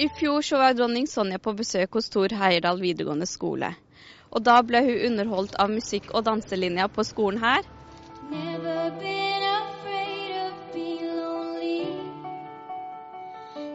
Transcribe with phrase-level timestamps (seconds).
[0.00, 3.68] I fjor så var dronning Sonja på besøk hos Tor Heyerdahl videregående skole.
[4.32, 7.68] Og da ble hun underholdt av musikk- og danselinja på skolen her.
[8.30, 11.84] Never been afraid of being lonely.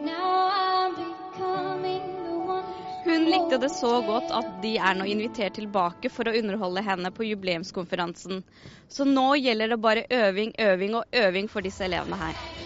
[0.02, 2.74] Now I'm becoming the one
[3.06, 7.14] Hun likte det så godt at de er nå invitert tilbake for å underholde henne
[7.14, 8.42] på jubileumskonferansen.
[8.88, 12.65] Så nå gjelder det bare øving, øving og øving for disse elevene her.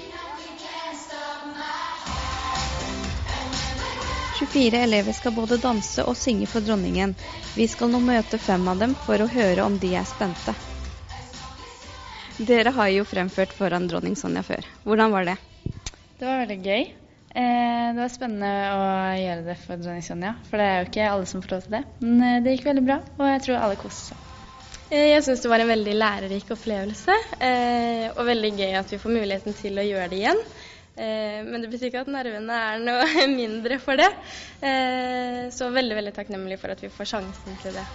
[4.41, 7.13] 24 elever skal både danse og synge for dronningen.
[7.57, 10.55] Vi skal nå møte fem av dem for å høre om de er spente.
[12.41, 14.65] Dere har jo fremført foran dronning Sonja før.
[14.87, 15.37] Hvordan var det?
[16.17, 16.87] Det var veldig gøy.
[17.31, 18.87] Eh, det var spennende å
[19.21, 21.77] gjøre det for dronning Sonja, for det er jo ikke alle som får lov til
[21.77, 21.83] det.
[22.01, 24.27] Men eh, det gikk veldig bra, og jeg tror alle koste seg.
[24.91, 28.99] Eh, Jeg syns det var en veldig lærerik opplevelse, eh, og veldig gøy at vi
[29.05, 30.41] får muligheten til å gjøre det igjen.
[31.01, 34.11] Eh, Men det betyr ikke at nervene er noe mindre for det.
[34.61, 37.87] Eh, Så veldig, veldig takknemlig for at vi får sjansen til det.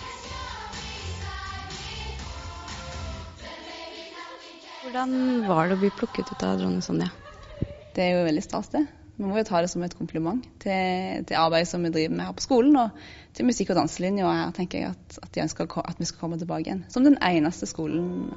[4.85, 5.16] Hvordan
[5.49, 7.09] var det å bli plukket ut av dronning Sonja?
[7.95, 8.83] Det er jo veldig stas, det.
[9.16, 12.27] Vi må jo ta det som et kompliment til, til arbeidet som vi driver med
[12.27, 14.25] her på skolen, og til musikk- og danselinja.
[14.27, 16.83] Og her tenker jeg at, at de ønsker at vi skal komme tilbake igjen.
[16.91, 18.33] Som den eneste skolen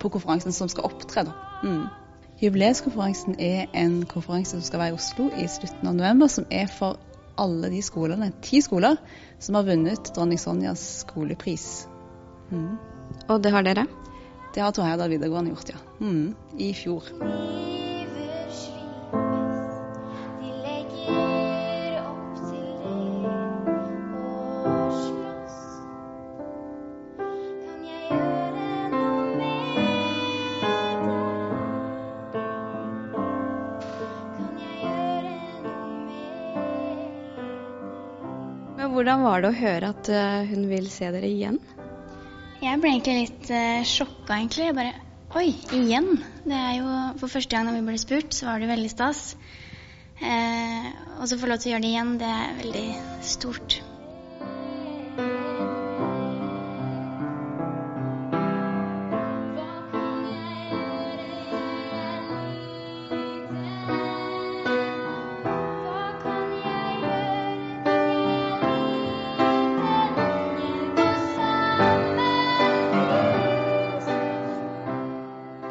[0.00, 1.34] på konferansen som skal opptre, da.
[1.64, 1.88] Mm.
[2.40, 6.70] Jubileumskonferansen er en konferanse som skal være i Oslo i slutten av november, som er
[6.72, 6.96] for
[7.40, 8.96] alle de skolene, ti skoler,
[9.40, 11.68] som har vunnet dronning Sonjas skolepris.
[12.48, 12.76] Mm.
[13.28, 13.86] Og det har dere?
[14.54, 15.82] Det har Tor Heyerdahl videregående gjort, ja.
[16.00, 16.32] Mm.
[16.58, 17.12] I fjor.
[38.94, 41.60] Hvordan var det å høre at eh, hun vil se dere igjen?
[42.60, 44.66] Jeg ble egentlig litt uh, sjokka, egentlig.
[44.68, 44.98] Jeg bare
[45.38, 46.16] Oi, igjen?
[46.42, 46.88] Det er jo
[47.20, 49.36] For første gang da vi ble spurt, så var det veldig stas.
[50.20, 52.88] Eh, og så få lov til å gjøre det igjen, det er veldig
[53.24, 53.78] stort.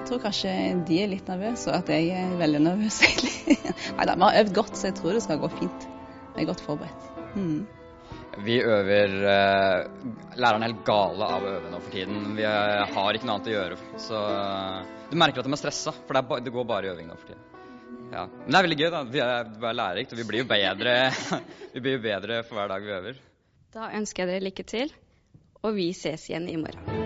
[0.09, 0.51] Tror kanskje
[0.87, 3.57] de er litt nervøse, og at jeg er veldig nervøs, egentlig.
[3.97, 5.91] Nei da, vi har øvd godt, så jeg tror det skal gå fint.
[6.35, 7.11] Vi er godt forberedt.
[7.35, 7.67] Mm.
[8.45, 12.21] Vi øver Læreren Lærerne er helt gale av å øve nå for tiden.
[12.37, 13.79] Vi eh, har ikke noe annet å gjøre.
[13.99, 16.87] Så eh, du merker at de er stressa, for det, er ba, det går bare
[16.87, 17.45] i øving nå for tiden.
[18.09, 18.23] Ja.
[18.29, 19.03] Men det er veldig gøy, da.
[19.17, 20.95] Vi er, det er lærerikt, og vi blir jo bedre
[21.75, 23.21] Vi blir jo bedre for hver dag vi øver.
[23.75, 24.95] Da ønsker jeg dere lykke til,
[25.61, 26.98] og vi ses igjen i morgen.